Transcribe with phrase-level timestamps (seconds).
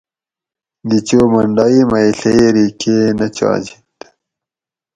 [0.87, 3.97] گِھیچو منڈائی مئی ڷِئیری کی نہ چاجنت